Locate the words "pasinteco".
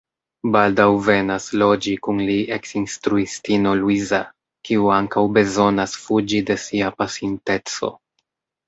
7.01-7.97